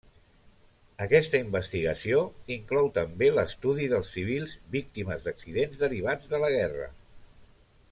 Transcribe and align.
Aquesta 1.05 1.41
investigació 1.43 2.21
inclou 2.55 2.89
també 2.95 3.29
l'estudi 3.35 3.91
dels 3.93 4.11
civils 4.17 4.57
víctimes 4.79 5.29
d'accidents 5.29 5.85
derivats 5.87 6.35
de 6.35 6.41
la 6.47 6.51
guerra. 6.59 6.91